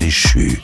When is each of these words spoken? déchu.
déchu. 0.00 0.62